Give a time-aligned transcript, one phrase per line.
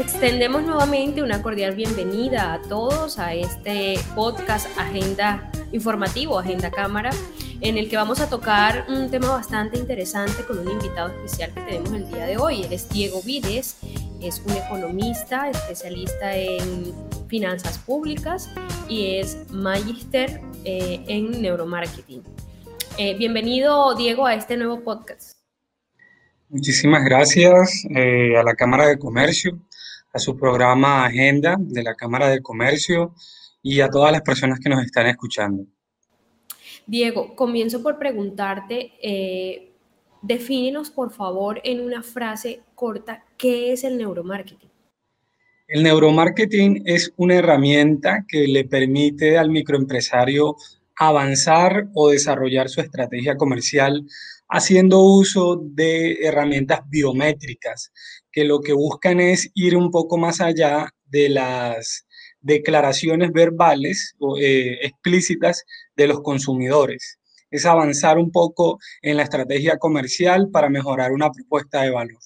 [0.00, 7.10] extendemos nuevamente una cordial bienvenida a todos a este podcast Agenda Informativo, Agenda Cámara,
[7.60, 11.60] en el que vamos a tocar un tema bastante interesante con un invitado especial que
[11.60, 12.62] tenemos el día de hoy.
[12.62, 13.76] Él es Diego Vides,
[14.22, 16.94] es un economista, especialista en
[17.28, 18.48] finanzas públicas
[18.88, 22.22] y es magíster eh, en neuromarketing.
[22.96, 25.36] Eh, bienvenido, Diego, a este nuevo podcast.
[26.48, 29.60] Muchísimas gracias eh, a la Cámara de Comercio
[30.12, 33.14] a su programa Agenda de la Cámara de Comercio
[33.62, 35.64] y a todas las personas que nos están escuchando.
[36.86, 39.72] Diego, comienzo por preguntarte, eh,
[40.22, 44.70] defínenos por favor en una frase corta, ¿qué es el neuromarketing?
[45.68, 50.56] El neuromarketing es una herramienta que le permite al microempresario
[50.96, 54.04] avanzar o desarrollar su estrategia comercial
[54.48, 57.92] haciendo uso de herramientas biométricas
[58.32, 62.06] que lo que buscan es ir un poco más allá de las
[62.40, 65.64] declaraciones verbales o eh, explícitas
[65.96, 67.18] de los consumidores.
[67.50, 72.18] Es avanzar un poco en la estrategia comercial para mejorar una propuesta de valor.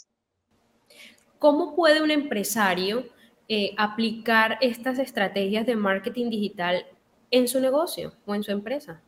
[1.39, 3.09] ¿Cómo puede un empresario
[3.49, 6.87] eh, aplicar estas estrategias de marketing digital
[7.31, 9.03] en su negocio o en su empresa?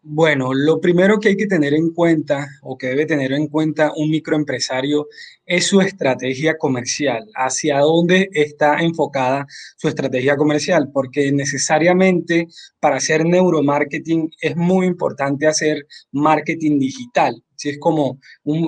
[0.00, 3.92] Bueno, lo primero que hay que tener en cuenta o que debe tener en cuenta
[3.96, 5.08] un microempresario
[5.44, 9.46] es su estrategia comercial, hacia dónde está enfocada
[9.76, 12.46] su estrategia comercial, porque necesariamente
[12.78, 17.42] para hacer neuromarketing es muy importante hacer marketing digital.
[17.56, 18.20] Si es como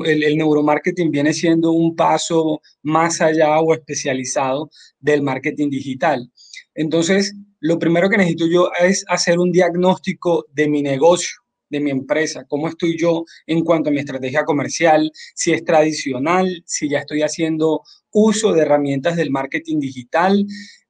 [0.05, 6.29] el, neuromarketing viene siendo un paso más allá o especializado del marketing digital.
[6.75, 11.91] Entonces, lo primero que necesito yo es hacer un diagnóstico de mi negocio, de mi
[11.91, 16.99] empresa, cómo estoy yo en cuanto a mi estrategia comercial, si es tradicional, si ya
[16.99, 20.45] estoy haciendo uso de herramientas del marketing digital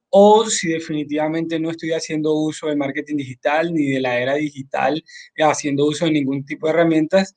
[0.09, 5.03] o si definitivamente no estoy haciendo uso del marketing digital ni de la era digital,
[5.37, 7.33] haciendo uso de ningún tipo de herramientas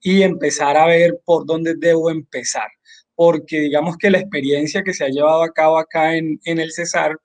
[0.00, 2.68] y empezar a ver por dónde debo empezar.
[3.14, 6.72] Porque digamos que la experiencia que se ha llevado a cabo acá en, en el
[6.72, 7.16] Cesar,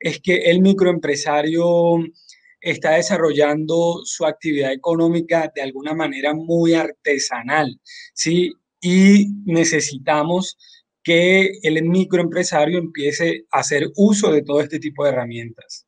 [0.00, 1.98] es que el microempresario
[2.60, 7.80] está desarrollando su actividad económica de alguna manera muy artesanal,
[8.14, 8.52] ¿sí?
[8.80, 10.56] Y necesitamos
[11.02, 15.86] que el microempresario empiece a hacer uso de todo este tipo de herramientas.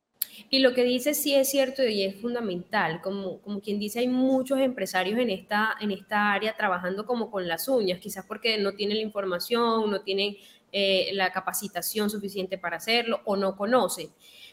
[0.51, 3.01] Y lo que dice sí es cierto y es fundamental.
[3.01, 7.47] Como, como quien dice, hay muchos empresarios en esta, en esta área trabajando como con
[7.47, 10.37] las uñas, quizás porque no tienen la información, no tienen
[10.71, 14.09] eh, la capacitación suficiente para hacerlo o no conoce.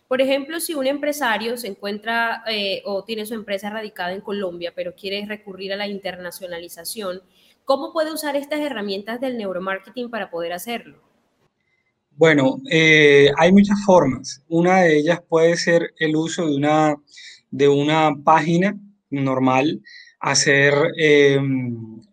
[0.08, 4.72] Por ejemplo, si un empresario se encuentra eh, o tiene su empresa radicada en Colombia,
[4.74, 7.22] pero quiere recurrir a la internacionalización,
[7.64, 11.02] ¿cómo puede usar estas herramientas del neuromarketing para poder hacerlo?
[12.12, 14.42] Bueno, eh, hay muchas formas.
[14.48, 16.96] Una de ellas puede ser el uso de una,
[17.50, 18.78] de una página
[19.10, 19.82] normal,
[20.20, 20.72] hacer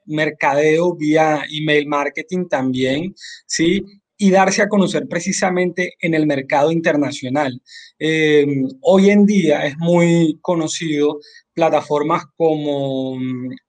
[0.06, 3.14] mercadeo vía email marketing también,
[3.46, 3.84] ¿sí?
[4.18, 7.62] Y darse a conocer precisamente en el mercado internacional.
[8.00, 8.46] Eh,
[8.82, 11.20] hoy en día es muy conocido
[11.54, 13.18] plataformas como,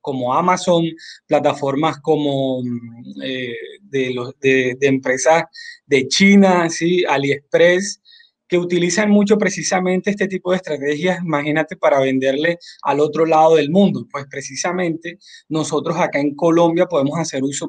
[0.00, 0.84] como Amazon,
[1.27, 2.62] plataformas como
[3.23, 5.44] eh, de, de, de, empresas
[5.87, 7.05] de China, ¿sí?
[7.05, 8.00] AliExpress,
[8.54, 13.69] que utilizan mucho precisamente este tipo de estrategias, imagínate, para venderle al otro lado del
[13.69, 14.06] mundo.
[14.09, 17.69] Pues precisamente nosotros acá en Colombia podemos hacer uso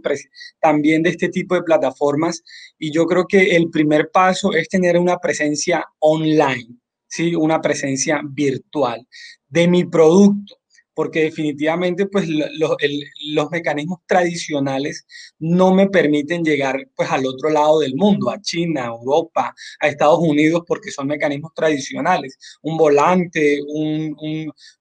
[0.60, 2.44] también de este tipo de plataformas
[2.78, 7.34] y yo creo que el primer paso es tener una presencia online, ¿sí?
[7.34, 9.08] una presencia virtual
[9.48, 10.56] de mi producto
[10.96, 15.06] porque definitivamente pues los mecanismos tradicionales
[15.38, 19.88] no me permiten llegar pues al otro lado del mundo, a China, a Europa, a
[19.88, 22.38] Estados Unidos, porque son mecanismos tradicionales.
[22.62, 23.60] Un volante,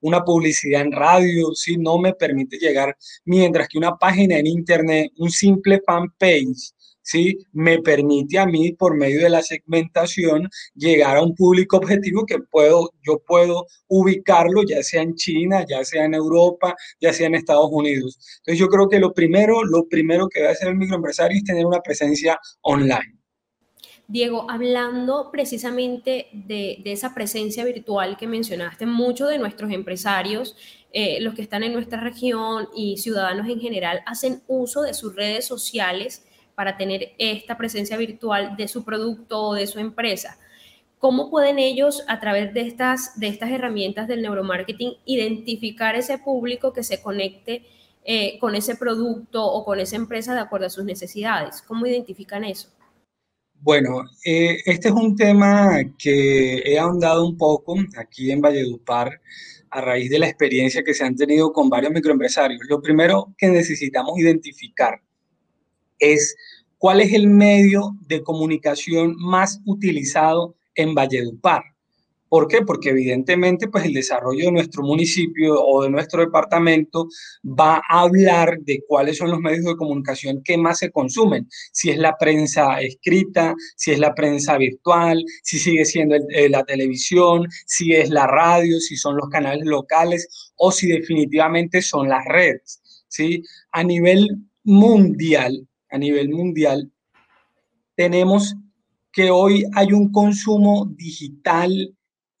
[0.01, 2.95] una publicidad en radio, sí, no me permite llegar,
[3.25, 6.73] mientras que una página en internet, un simple fanpage,
[7.05, 7.37] ¿sí?
[7.53, 12.39] me permite a mí, por medio de la segmentación, llegar a un público objetivo que
[12.39, 17.35] puedo, yo puedo ubicarlo, ya sea en China, ya sea en Europa, ya sea en
[17.35, 18.17] Estados Unidos.
[18.39, 21.65] Entonces yo creo que lo primero, lo primero que debe hacer el microempresario es tener
[21.65, 23.15] una presencia online.
[24.07, 30.55] Diego, hablando precisamente de, esa presencia virtual que mencionaste, muchos de nuestros empresarios,
[30.91, 35.15] eh, los que están en nuestra región y ciudadanos en general, hacen uso de sus
[35.15, 36.23] redes sociales
[36.55, 40.37] para tener esta presencia virtual de su producto o de su empresa.
[40.97, 46.73] ¿Cómo pueden ellos, a través de estas, de estas herramientas del neuromarketing, identificar ese público
[46.73, 47.63] que se conecte
[48.03, 51.61] eh, con ese producto o con esa empresa de acuerdo a sus necesidades?
[51.61, 52.69] ¿Cómo identifican eso?
[53.61, 59.21] Bueno, eh, este es un tema que he ahondado un poco aquí en Valledupar
[59.71, 62.61] a raíz de la experiencia que se han tenido con varios microempresarios.
[62.69, 65.01] Lo primero que necesitamos identificar
[65.99, 66.35] es
[66.77, 71.63] cuál es el medio de comunicación más utilizado en Valledupar.
[72.27, 72.63] ¿Por qué?
[72.63, 77.07] Porque evidentemente pues el desarrollo de nuestro municipio o de nuestro departamento
[77.43, 81.47] va a hablar de cuáles son los medios de comunicación que más se consumen.
[81.71, 86.63] Si es la prensa escrita, si es la prensa virtual, si sigue siendo eh, la
[86.65, 92.25] televisión, si es la radio, si son los canales locales o si definitivamente son las
[92.25, 92.81] redes.
[93.07, 93.43] ¿sí?
[93.71, 94.27] A nivel
[94.63, 96.91] mundial, a nivel mundial,
[97.95, 98.55] tenemos
[99.11, 101.95] que hoy hay un consumo digital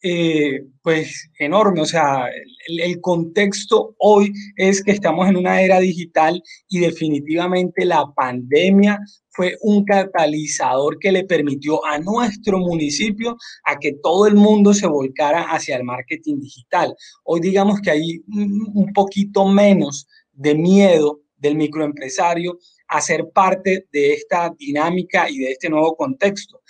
[0.07, 1.81] eh, pues enorme.
[1.81, 2.27] O sea,
[2.67, 8.99] el, contexto hoy es que estamos en una era digital y definitivamente la pandemia
[9.29, 14.85] fue un catalizador que le permitió a nuestro municipio a que todo el mundo se
[14.85, 16.93] volcara hacia el marketing digital.
[17.23, 22.59] Hoy digamos que hay un poquito menos de miedo del microempresario
[22.97, 26.61] a ser parte de esta dinámica y de este nuevo contexto.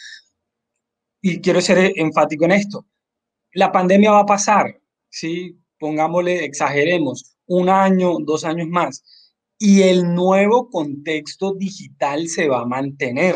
[1.21, 2.85] Y quiero ser enfático en esto
[3.55, 4.79] la pandemia va a pasar,
[5.09, 5.57] ¿sí?
[5.79, 9.03] Pongámosle, exageremos, un año, dos años más,
[9.57, 13.35] y el nuevo contexto digital se va a mantener,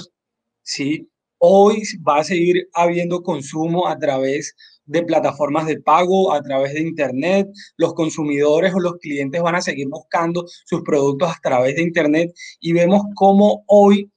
[0.62, 1.10] ¿sí?
[1.38, 4.56] Hoy va a seguir habiendo consumo a través
[4.90, 7.48] de plataformas de pago, a través de Internet.
[7.78, 12.34] Los consumidores o los clientes van a seguir buscando sus productos a través de Internet
[12.60, 14.12] y vemos cómo hoy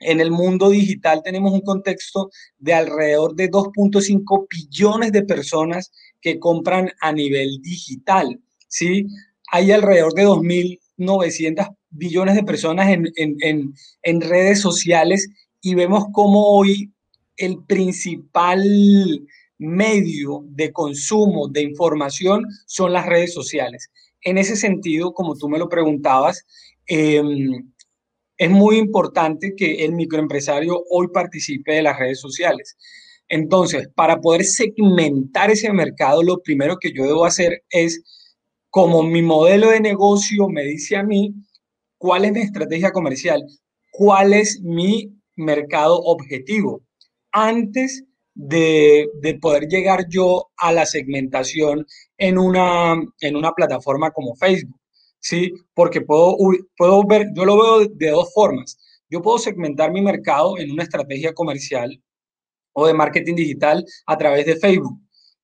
[0.00, 6.38] en el mundo digital tenemos un contexto de alrededor de 2.5 billones de personas que
[6.38, 9.06] compran a nivel digital, ¿sí?
[9.50, 15.28] Hay alrededor de 2.900 billones de personas en, en redes sociales
[15.60, 16.92] y vemos cómo hoy
[17.36, 18.62] el principal
[19.58, 23.90] medio de consumo de información son las redes sociales.
[24.22, 26.46] En ese sentido, como tú me lo preguntabas,
[26.86, 27.22] eh,
[28.36, 32.76] es muy importante que el microempresario hoy participe de las redes sociales.
[33.28, 38.02] Entonces, para poder segmentar ese mercado, lo primero que yo debo hacer es,
[38.70, 41.34] como mi modelo de negocio me dice a mí,
[41.98, 43.42] cuál es mi estrategia comercial,
[43.90, 46.82] cuál es mi mercado objetivo,
[47.32, 48.04] antes
[48.38, 51.84] de, poder llegar yo a la segmentación
[52.16, 54.78] en una, en una plataforma como Facebook.
[55.18, 55.52] ¿sí?
[55.74, 56.36] Porque puedo,
[56.76, 58.78] puedo ver, yo lo veo de dos formas.
[59.10, 62.00] Yo puedo segmentar mi mercado en una estrategia comercial
[62.72, 65.00] o de marketing digital a través de Facebook.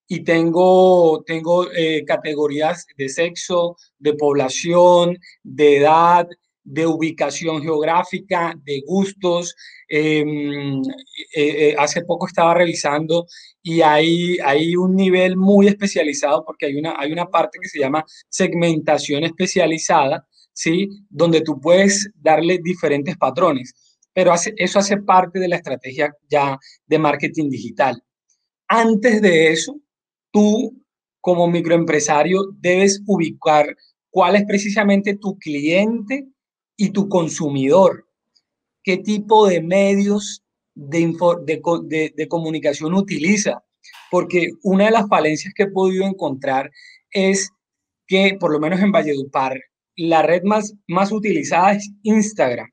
[0.06, 6.28] Y tengo, tengo eh, categorías de sexo, de población, de edad,
[6.62, 9.56] de ubicación geográfica, de gustos.
[9.88, 10.82] Em, eh,
[11.34, 13.26] eh, hace poco estaba revisando
[13.62, 17.78] y hay, hay un nivel muy especializado porque hay una, hay una parte que se
[17.80, 20.88] llama segmentación especializada, ¿sí?
[21.10, 23.74] Donde tú puedes darle diferentes patrones,
[24.12, 28.02] pero eso hace parte de la estrategia ya de marketing digital.
[28.68, 29.78] Antes de eso,
[30.30, 30.82] tú
[31.20, 33.66] como microempresario debes ubicar
[34.10, 36.28] cuál es precisamente tu cliente
[36.76, 38.03] y tu consumidor.
[38.84, 43.64] ¿Qué tipo de medios de, de, comunicación utiliza?
[44.10, 46.70] Porque una de las falencias que he podido encontrar
[47.10, 47.50] es
[48.06, 49.58] que, por lo menos en Valledupar,
[49.96, 52.70] la red más, más utilizada es Instagram,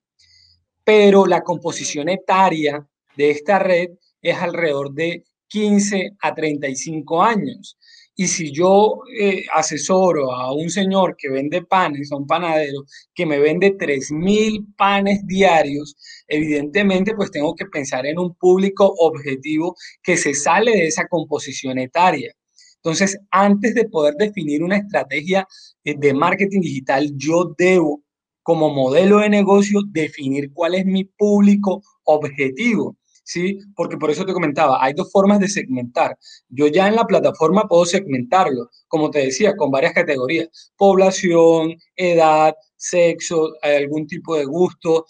[0.83, 3.91] pero la composición etaria de esta red
[4.21, 7.77] es alrededor de 15 a 35 años.
[8.21, 12.85] Y si yo eh, asesoro a un señor que vende panes, a un panadero,
[13.15, 15.95] que me vende 3.000 panes diarios,
[16.27, 21.79] evidentemente pues tengo que pensar en un público objetivo que se sale de esa composición
[21.79, 22.31] etaria.
[22.75, 25.47] Entonces, antes de poder definir una estrategia
[25.83, 28.03] eh, de marketing digital, yo debo
[28.43, 32.95] como modelo de negocio definir cuál es mi público objetivo.
[33.23, 33.59] ¿Sí?
[33.75, 36.17] Porque por eso te comentaba, hay dos formas de segmentar.
[36.49, 42.55] Yo ya en la plataforma puedo segmentarlo, como te decía, con varias categorías, población, edad,
[42.75, 45.05] sexo, algún tipo de gusto,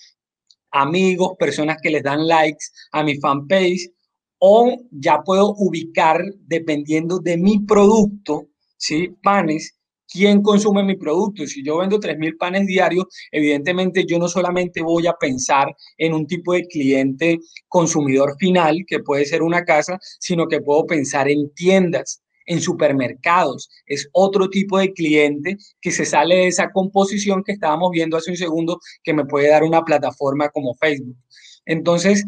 [0.72, 3.92] amigos, personas que les dan likes a mi fanpage,
[4.40, 9.10] o ya puedo ubicar, dependiendo de mi producto, ¿sí?
[9.22, 9.76] Panes,
[10.12, 11.48] quién consume mi producto.
[11.48, 16.28] Si yo vendo 3.000 panes diarios, evidentemente yo no solamente voy a pensar en un
[16.28, 21.54] tipo de cliente consumidor final, que puede ser una casa, sino que puedo pensar en
[21.54, 23.70] tiendas, en supermercados.
[23.86, 28.32] Es otro tipo de cliente que se sale de esa composición que estábamos viendo hace
[28.32, 31.16] un segundo, que me puede dar una plataforma como Facebook.
[31.66, 32.26] Entonces,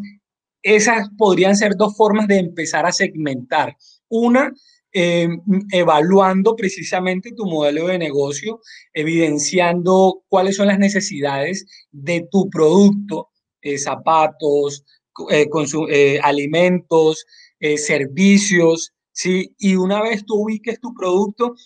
[0.62, 3.76] esas podrían ser dos formas de empezar a segmentar.
[4.08, 4.52] Una,
[4.96, 5.28] eh,
[5.72, 8.60] evaluando precisamente tu modelo de negocio,
[8.92, 14.84] evidenciando cuáles son las necesidades de tu producto, eh, zapatos,
[15.30, 17.26] eh, alimentos,
[17.76, 19.54] servicios, ¿sí?
[19.58, 21.56] Y una vez tú ubiques tu producto,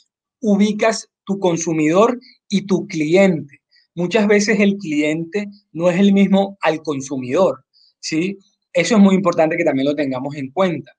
[0.41, 2.19] ubicas tu consumidor
[2.49, 3.61] y tu cliente.
[3.95, 7.65] Muchas veces el cliente no es el mismo al consumidor,
[8.01, 8.39] ¿sí?
[8.73, 10.93] Eso es muy importante que también lo tengamos en cuenta.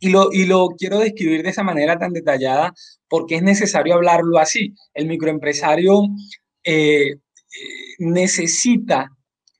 [0.00, 2.72] Y lo, y lo quiero describir de esa manera tan detallada
[3.08, 4.74] porque es necesario hablarlo así.
[4.94, 6.02] El microempresario
[6.64, 7.18] eh, eh,
[7.98, 9.10] necesita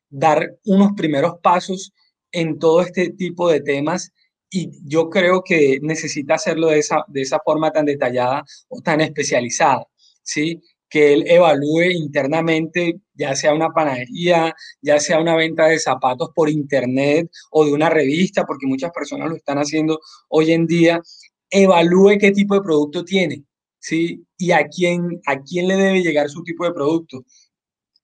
[0.08, 1.92] dar unos primeros pasos
[2.32, 4.12] en todo este tipo de temas
[4.50, 9.00] y yo creo que necesita hacerlo de esa, de esa forma tan detallada o tan
[9.00, 9.86] especializada,
[10.22, 10.62] ¿sí?
[10.88, 16.48] que él evalúe internamente, ya sea una panadería, ya sea una venta de zapatos por
[16.48, 21.02] internet o de una revista, porque muchas personas lo están haciendo hoy en día,
[21.50, 23.44] evalúe qué tipo de producto tiene,
[23.80, 24.24] ¿sí?
[24.38, 27.24] Y a quién, a quién le debe llegar su tipo de producto.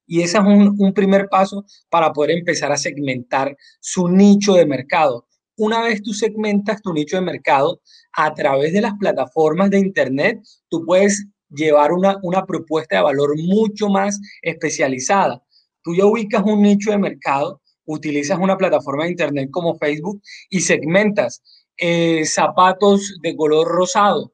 [0.07, 4.67] Y ese es un, un primer paso para poder empezar a segmentar su nicho de
[4.67, 5.27] mercado.
[5.57, 7.81] Una vez tú segmentas tu nicho de mercado
[8.13, 13.37] a través de las plataformas de Internet, tú puedes llevar una, una propuesta de valor
[13.37, 15.43] mucho más especializada.
[15.83, 20.61] Tú ya ubicas un nicho de mercado, utilizas una plataforma de internet como Facebook y
[20.61, 21.43] segmentas
[21.77, 24.33] eh, zapatos de color rosado.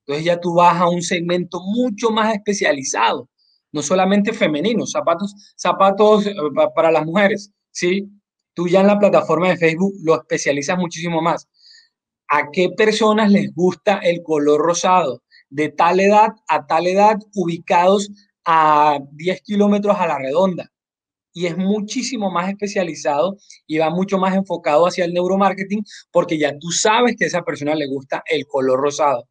[0.00, 3.28] Entonces ya tú vas a un segmento mucho más especializado,
[3.72, 6.34] no solamente femenino, zapatos, zapatos eh,
[6.74, 8.08] para las mujeres, ¿sí?
[8.54, 11.48] Tú ya en la plataforma de Facebook lo especializas muchísimo más.
[12.28, 15.22] ¿A qué personas les gusta el color rosado?
[15.50, 18.08] De tal edad a tal edad ubicados
[18.44, 20.70] a 10 kilómetros a la redonda.
[21.32, 26.58] Y es muchísimo más especializado y va mucho más enfocado hacia el neuromarketing porque ya
[26.58, 29.28] tú sabes que a esa persona le gusta el color rosado.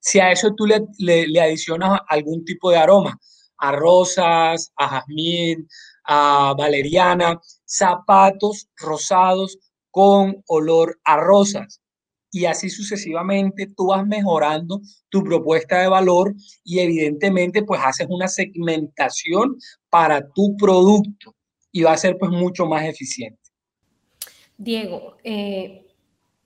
[0.00, 3.18] Si a eso tú le, le, adicionas algún tipo de aroma,
[3.58, 5.68] a rosas, a jazmín,
[6.04, 9.58] a valeriana, zapatos rosados
[9.90, 11.81] con olor a rosas
[12.32, 16.34] y así sucesivamente tú vas mejorando tu propuesta de valor
[16.64, 19.58] y evidentemente pues haces una segmentación
[19.90, 21.36] para tu producto
[21.70, 23.38] y va a ser pues mucho más eficiente.
[24.56, 25.86] Diego, eh,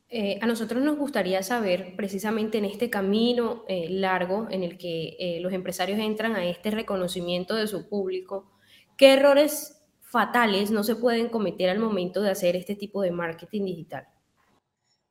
[0.09, 5.38] eh, a nosotros nos gustaría saber precisamente en este camino eh, largo en el que
[5.40, 8.50] los empresarios entran a este reconocimiento de su público,
[8.97, 13.66] ¿qué errores fatales no se pueden cometer al momento de hacer este tipo de marketing
[13.66, 14.09] digital?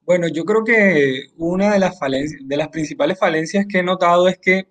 [0.05, 4.67] Bueno, yo creo que una de las, principales falencias que he notado es que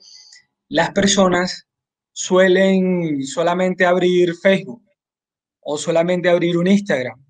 [0.69, 1.67] las personas
[2.13, 4.83] suelen solamente abrir Facebook
[5.61, 7.21] o solamente abrir un Instagram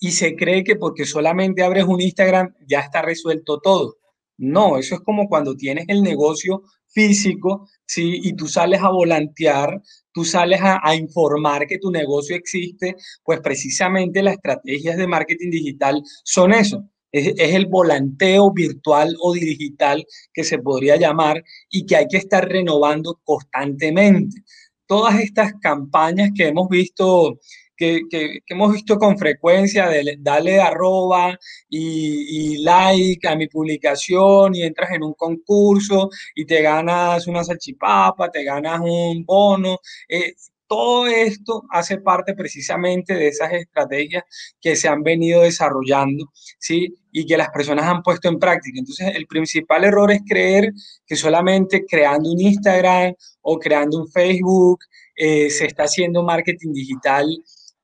[0.00, 3.96] y se cree que porque solamente abres un Instagram ya está resuelto todo.
[4.38, 8.20] No, eso es como cuando tienes el negocio físico, ¿sí?
[8.24, 9.80] Y tú sales a volantear,
[10.12, 16.02] tú sales a, informar que tu negocio existe, pues precisamente las estrategias de marketing digital
[16.24, 22.06] son eso, es, el volanteo virtual o digital que se podría llamar y que hay
[22.08, 24.42] que estar renovando constantemente.
[24.86, 27.38] Todas estas campañas que hemos visto
[27.76, 31.36] que, que, hemos visto con frecuencia de darle arroba
[31.68, 37.44] y, y, like a mi publicación y entras en un concurso y te ganas una
[37.44, 39.78] salchipapa, te ganas un bono.
[40.08, 40.34] Eh,
[40.66, 44.24] todo esto hace parte precisamente de esas estrategias
[44.60, 46.94] que se han venido desarrollando, ¿sí?
[47.12, 48.78] Y que las personas han puesto en práctica.
[48.78, 50.72] Entonces, el principal error es creer
[51.06, 54.80] que solamente creando un Instagram o creando un Facebook
[55.16, 57.26] eh, se está haciendo marketing digital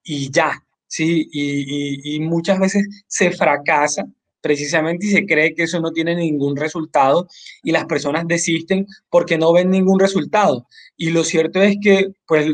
[0.05, 0.53] y ya,
[0.87, 1.29] ¿sí?
[1.33, 4.05] Y, y muchas veces se fracasa
[4.43, 7.29] precisamente y se cree que eso no tiene ningún resultado
[7.63, 10.67] y las personas desisten porque no ven ningún resultado.
[10.97, 12.47] Y lo cierto es que pues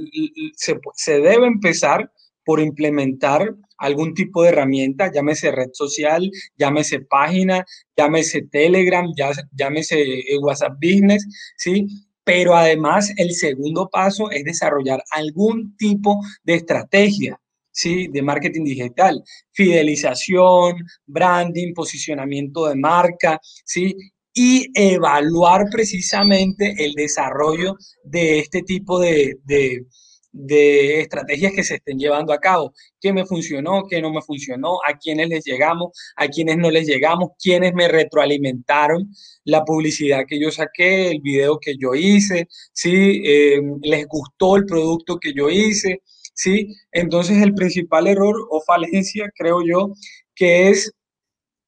[0.54, 2.12] se, se debe empezar
[2.44, 7.64] por implementar algún tipo de herramienta, llámese red social, llámese página,
[7.96, 9.06] llámese Telegram,
[9.52, 11.26] llámese eh, WhatsApp Business,
[11.56, 11.86] ¿sí?
[12.24, 17.40] Pero además el segundo paso es desarrollar algún tipo de estrategia
[17.78, 18.08] ¿sí?
[18.08, 20.74] de marketing digital, fidelización,
[21.06, 23.94] branding, posicionamiento de marca, ¿sí?
[24.34, 29.86] y evaluar precisamente el desarrollo de este tipo de, de,
[30.32, 32.72] de, estrategias que se estén llevando a cabo.
[33.00, 33.84] ¿Qué me funcionó?
[33.88, 34.78] ¿Qué no me funcionó?
[34.84, 35.92] ¿A quiénes les llegamos?
[36.16, 37.30] ¿A quiénes no les llegamos?
[37.40, 39.08] ¿Quiénes me retroalimentaron
[39.44, 42.48] la publicidad que yo saqué, el video que yo hice?
[42.72, 43.22] ¿Sí?
[43.24, 46.02] Eh, ¿Les gustó el producto que yo hice?
[46.38, 46.76] ¿Sí?
[46.92, 49.92] Entonces el principal error o falencia, creo yo,
[50.34, 50.92] que es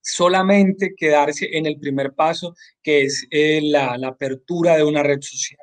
[0.01, 5.61] solamente quedarse en el primer paso, que es eh, la, apertura de una red social.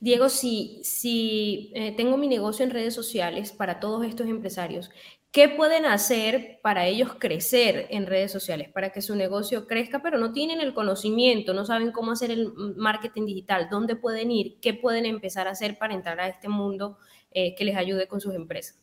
[0.00, 4.90] Diego, si, si eh, tengo mi negocio en redes sociales para todos estos empresarios,
[5.30, 10.18] ¿qué pueden hacer para ellos crecer en redes sociales, para que su negocio crezca, pero
[10.18, 14.74] no tienen el conocimiento, no saben cómo hacer el marketing digital, dónde pueden ir, qué
[14.74, 16.98] pueden empezar a hacer para entrar a este mundo
[17.30, 18.78] eh, que les ayude con sus empresas?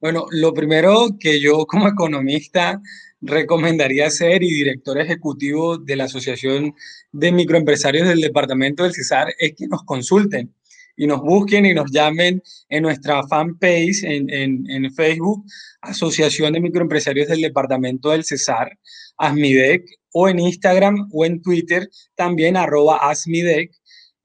[0.00, 2.82] Bueno, lo primero que yo como economista
[3.20, 6.74] recomendaría hacer y director ejecutivo de la Asociación
[7.12, 10.52] de Microempresarios del Departamento del Cesar es que nos consulten
[10.96, 14.28] y nos busquen y nos llamen en nuestra fanpage en,
[14.68, 15.44] en, Facebook,
[15.80, 18.76] Asociación de Microempresarios del Departamento del Cesar,
[19.16, 23.72] ASMIDEC, o en Instagram o en Twitter, también arroba ASMIDEC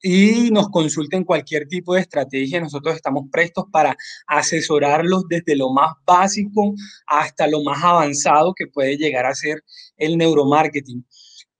[0.09, 2.61] y nos consulten cualquier tipo de estrategia.
[2.61, 6.73] Nosotros estamos prestos para asesorarlos desde lo más básico
[7.07, 9.65] hasta lo más avanzado que puede llegar a ser
[9.97, 11.05] el neuromarketing.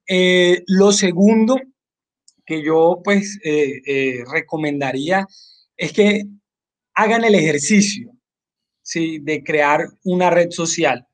[0.07, 1.59] Eh, lo segundo
[2.45, 5.27] que yo pues eh, eh, recomendaría
[5.75, 6.23] es que
[6.93, 8.13] hagan el ejercicio
[8.93, 11.05] de crear una red social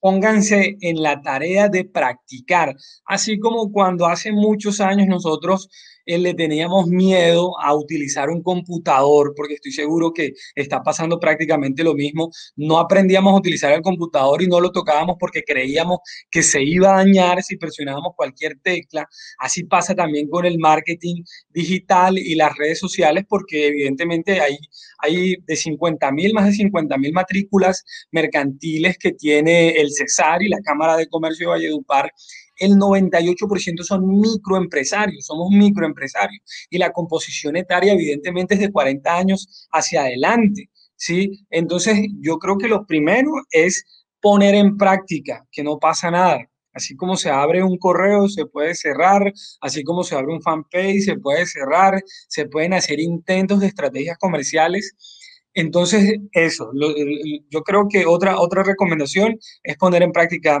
[0.00, 5.68] pónganse en la tarea de practicar, así como cuando hace muchos años nosotros
[6.06, 11.84] eh, le teníamos miedo a utilizar un computador, porque estoy seguro que está pasando prácticamente
[11.84, 12.30] lo mismo.
[12.56, 15.98] No aprendíamos a utilizar el computador y no lo tocábamos porque creíamos
[16.30, 19.08] que se iba a dañar si presionábamos cualquier tecla.
[19.38, 24.56] Así pasa también con el marketing digital y las redes sociales, porque evidentemente hay,
[24.98, 30.48] hay de 50 mil, más de 50 mil matrículas mercantiles que tiene el CESAR y
[30.48, 32.12] la Cámara de Comercio de Valledupar
[32.60, 36.42] el 98% son microempresarios, somos microempresarios.
[36.70, 41.44] Y la composición etaria evidentemente es de 40 años hacia adelante, ¿sí?
[41.50, 43.84] Entonces yo creo que lo primero es
[44.20, 46.46] poner en práctica, que no pasa nada.
[46.72, 51.02] Así como se abre un correo, se puede cerrar, así como se abre un fanpage,
[51.02, 54.94] se puede cerrar, se pueden hacer intentos de estrategias comerciales.
[55.54, 56.70] Entonces, eso,
[57.50, 60.60] yo creo que otra, otra recomendación es poner en práctica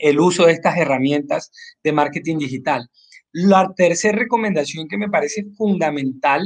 [0.00, 1.50] el uso de estas herramientas
[1.82, 2.88] de marketing digital.
[3.32, 6.42] La tercera recomendación que me parece fundamental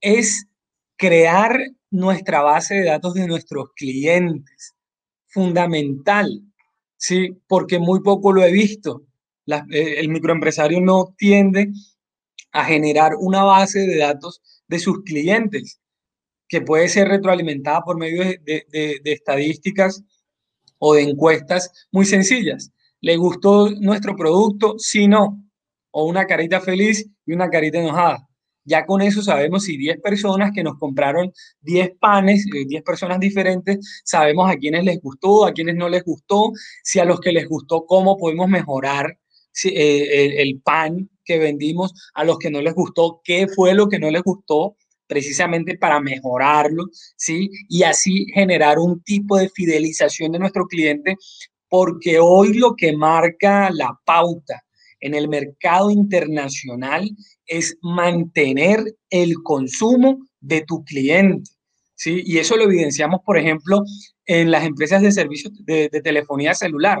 [0.00, 0.46] es
[0.96, 1.60] crear
[1.90, 4.74] nuestra base de datos de nuestros clientes.
[5.26, 6.42] Fundamental,
[6.96, 7.36] ¿sí?
[7.46, 9.04] Porque muy poco lo he visto.
[9.46, 11.72] Eh, el microempresario no tiende
[12.52, 15.80] a generar una base de datos de sus clientes
[16.48, 20.02] que puede ser retroalimentada por medio de, de estadísticas
[20.78, 22.72] o de encuestas muy sencillas.
[23.02, 24.76] ¿Le gustó nuestro producto?
[24.78, 25.44] Sí, no.
[25.90, 28.26] O una carita feliz y una carita enojada.
[28.64, 33.18] Ya con eso sabemos si 10 personas que nos compraron 10 panes, 10 eh, personas
[33.18, 36.52] diferentes, sabemos a quienes les gustó, a quienes no les gustó,
[36.84, 39.18] si a los que les gustó, cómo podemos mejorar
[39.64, 43.98] eh, el, pan que vendimos, a los que no les gustó, qué fue lo que
[43.98, 44.76] no les gustó,
[45.08, 46.84] precisamente para mejorarlo,
[47.16, 47.50] ¿sí?
[47.68, 51.16] Y así generar un tipo de fidelización de nuestro cliente
[51.72, 54.62] porque hoy lo que marca la pauta
[55.00, 57.08] en el mercado internacional
[57.46, 61.50] es mantener el consumo de tu cliente.
[61.94, 62.22] ¿sí?
[62.26, 63.84] Y eso lo evidenciamos, por ejemplo,
[64.26, 66.98] en las empresas de servicios de, telefonía celular.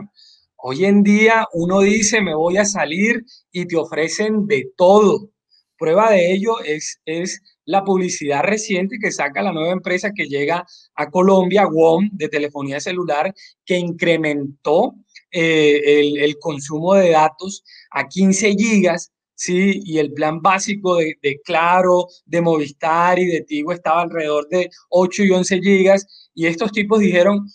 [0.56, 5.28] Hoy en día uno dice, me voy a salir y te ofrecen de todo.
[5.76, 10.66] Prueba de ello es, es la publicidad reciente que saca la nueva empresa que llega
[10.94, 13.32] a Colombia, WOM, de telefonía celular,
[13.64, 14.94] que incrementó
[15.30, 19.80] eh, el, consumo de datos a 15 gigas, ¿sí?
[19.84, 25.24] Y el plan básico de, Claro, de Movistar y de Tigo estaba alrededor de 8
[25.24, 26.30] y 11 gigas.
[26.34, 27.46] Y estos tipos dijeron,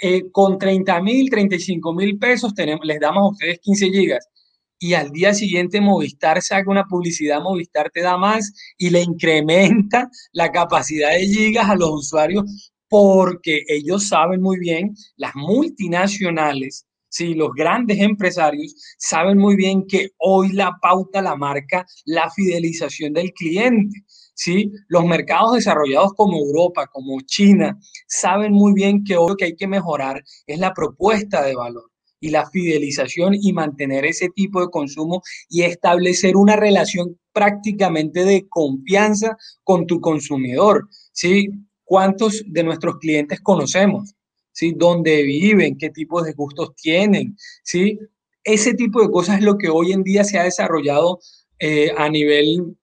[0.00, 2.52] eh, con 30 mil, 35 mil pesos
[2.82, 4.28] les damos a ustedes 15 gigas
[4.78, 10.10] y al día siguiente Movistar saca una publicidad, Movistar te da más y le incrementa
[10.32, 17.34] la capacidad de gigas a los usuarios porque ellos saben muy bien, las multinacionales, sí,
[17.34, 23.32] los grandes empresarios saben muy bien que hoy la pauta la marca la fidelización del
[23.32, 24.04] cliente.
[24.34, 24.70] ¿sí?
[24.88, 29.56] Los mercados desarrollados como Europa, como China, saben muy bien que hoy lo que hay
[29.56, 31.90] que mejorar es la propuesta de valor
[32.26, 38.48] y la fidelización y mantener ese tipo de consumo y establecer una relación prácticamente de
[38.48, 41.50] confianza con tu consumidor, ¿sí?
[41.84, 44.14] ¿Cuántos de nuestros clientes conocemos?
[44.52, 44.74] ¿Sí?
[44.76, 45.78] ¿Dónde viven?
[45.78, 47.36] ¿Qué tipo de gustos tienen?
[47.62, 47.98] ¿Sí?
[48.42, 51.20] Ese tipo de cosas es lo que hoy en día se ha desarrollado
[51.60, 52.76] eh, a nivel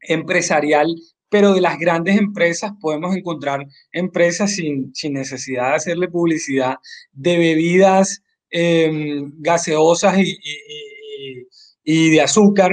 [0.00, 0.96] empresarial
[1.30, 6.74] pero de las grandes empresas podemos encontrar empresas sin, necesidad de hacerle publicidad
[7.12, 10.38] de bebidas em, gaseosas y,
[11.84, 12.72] y de azúcar,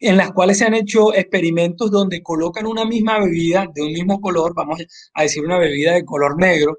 [0.00, 4.20] en las cuales se han hecho experimentos donde colocan una misma bebida de un mismo
[4.20, 4.80] color, vamos
[5.14, 6.78] a decir una bebida de color negro,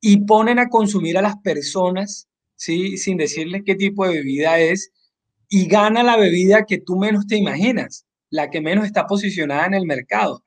[0.00, 2.98] y ponen a consumir a las personas, ¿sí?
[2.98, 4.92] sin decirles qué tipo de bebida es,
[5.48, 9.74] y gana la bebida que tú menos te imaginas, la que menos está posicionada en
[9.74, 10.44] el mercado.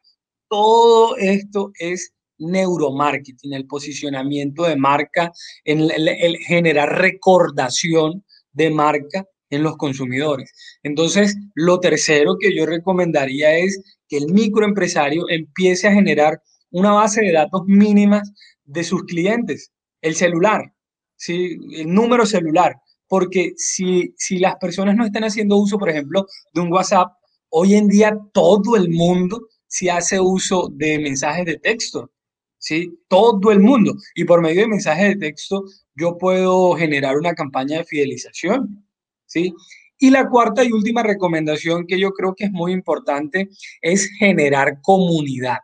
[0.47, 5.31] Todo esto es neuromarketing, el posicionamiento de marca,
[5.63, 10.51] el, el generar recordación de marca en los consumidores.
[10.83, 17.21] Entonces, lo tercero que yo recomendaría es que el microempresario empiece a generar una base
[17.21, 18.31] de datos mínimas
[18.63, 19.71] de sus clientes,
[20.01, 20.73] el celular,
[21.15, 21.57] ¿sí?
[21.75, 22.75] el número celular,
[23.07, 27.11] porque si, si las personas no están haciendo uso, por ejemplo, de un WhatsApp,
[27.49, 32.11] hoy en día todo el mundo se hace uso de mensajes de texto,
[32.59, 32.99] ¿sí?
[33.07, 33.95] Todo el mundo.
[34.13, 35.63] Y por medio de mensajes de texto,
[35.95, 38.85] yo puedo generar una campaña de fidelización,
[39.25, 39.53] ¿sí?
[39.97, 43.49] Y la cuarta y última recomendación que yo creo que es muy importante
[43.81, 45.57] es generar comunidad.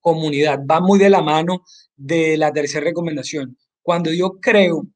[0.00, 1.64] Comunidad va muy de la mano
[1.96, 3.58] de la tercera recomendación.
[3.82, 4.86] Cuando yo creo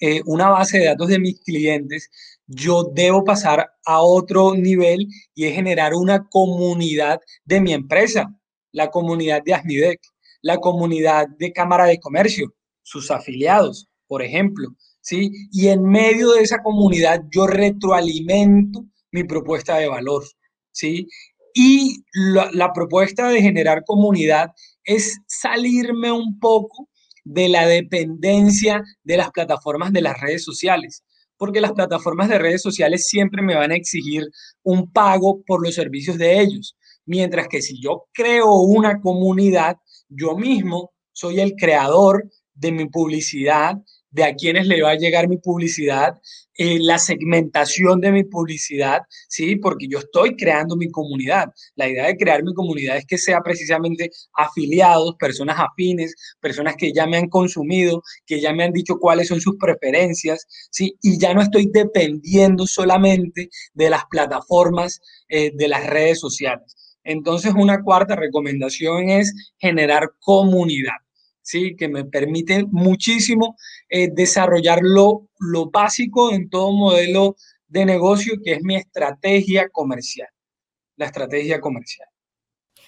[0.00, 2.10] eh, una base de datos de mis clientes,
[2.46, 8.34] yo debo pasar a otro nivel y es generar una comunidad de mi empresa,
[8.72, 10.00] la comunidad de Asmidec,
[10.42, 14.68] la comunidad de Cámara de Comercio, sus afiliados, por ejemplo,
[15.00, 15.30] ¿sí?
[15.52, 20.24] Y en medio de esa comunidad yo retroalimento mi propuesta de valor,
[20.72, 21.06] ¿sí?
[21.54, 24.50] Y la, propuesta de generar comunidad
[24.84, 26.88] es salirme un poco
[27.24, 31.04] de la dependencia de las plataformas de las redes sociales,
[31.36, 34.24] porque las plataformas de redes sociales siempre me van a exigir
[34.62, 40.36] un pago por los servicios de ellos, mientras que si yo creo una comunidad, yo
[40.36, 43.76] mismo soy el creador de mi publicidad,
[44.10, 46.14] de a quienes le va a llegar mi publicidad,
[46.54, 49.56] eh, la segmentación de mi publicidad, ¿sí?
[49.56, 51.48] Porque yo estoy creando mi comunidad.
[51.76, 56.92] La idea de crear mi comunidad es que sea precisamente afiliados, personas afines, personas que
[56.92, 60.96] ya me han consumido, que ya me han dicho cuáles son sus preferencias, ¿sí?
[61.02, 66.74] Y ya no estoy dependiendo solamente de las plataformas eh, de las redes sociales.
[67.08, 70.98] Entonces, una cuarta recomendación es generar comunidad.
[71.40, 71.74] ¿sí?
[71.76, 73.56] que me permite muchísimo
[73.88, 75.28] eh, desarrollar lo,
[75.72, 80.28] básico en todo modelo de negocio, que es mi estrategia comercial,
[80.96, 82.08] la estrategia comercial.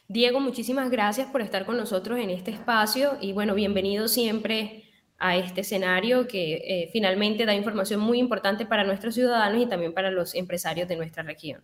[0.08, 4.84] Diego, muchísimas gracias por estar con nosotros en este espacio y bueno, bienvenido siempre
[5.18, 9.94] a este escenario que eh, finalmente da información muy importante para nuestros ciudadanos y también
[9.94, 11.62] para los empresarios de nuestra región.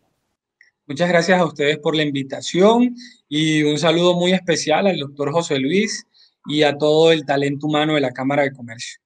[0.87, 2.95] Muchas gracias a ustedes por la invitación
[3.29, 6.07] y un saludo muy especial al doctor José Luis,
[6.47, 9.01] y a todo el talento humano de la Cámara de Comercio.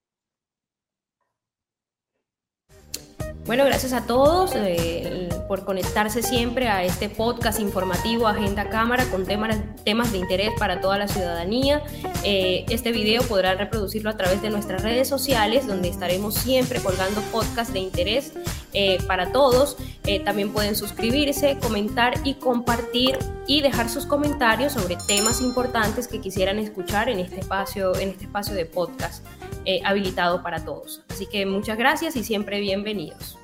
[3.45, 9.25] Bueno, gracias a todos eh, por conectarse siempre a este podcast informativo Agenda Cámara con
[9.25, 11.81] temas, temas de interés para toda la ciudadanía.
[12.23, 17.19] Eh, este video podrán reproducirlo a través de nuestras redes sociales donde estaremos siempre colgando
[17.31, 18.33] podcasts de interés
[18.73, 19.75] eh, para todos.
[20.23, 23.17] también pueden suscribirse, comentar y compartir
[23.51, 28.23] y dejar sus comentarios sobre temas importantes que quisieran escuchar en este espacio, en este
[28.23, 29.25] espacio de podcast
[29.83, 31.03] habilitado para todos.
[31.09, 33.40] Así que muchas gracias y siempre bienvenidos.